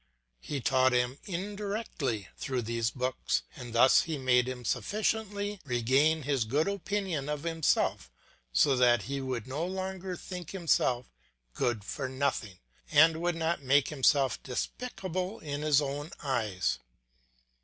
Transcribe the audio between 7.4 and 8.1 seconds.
himself